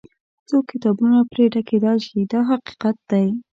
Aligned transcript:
څو 0.47 0.57
کتابونه 0.69 1.17
پرې 1.31 1.45
ډکېدای 1.53 1.97
شي 2.05 2.19
دا 2.31 2.39
حقیقت 2.51 2.97
دی. 3.11 3.27